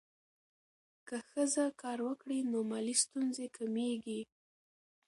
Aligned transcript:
که 1.07 1.17
ښځه 1.29 1.65
کار 1.81 1.99
وکړي، 2.07 2.39
نو 2.51 2.59
مالي 2.69 2.95
ستونزې 3.03 3.45
کمېږي. 3.57 4.21